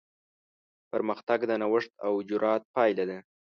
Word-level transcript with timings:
پرمختګ 0.91 1.39
د 1.47 1.51
نوښت 1.61 1.91
او 2.05 2.13
جرات 2.29 2.63
پایله 2.75 3.03
ده. 3.09 3.17